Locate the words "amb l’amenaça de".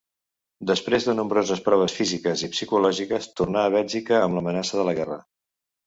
4.27-4.93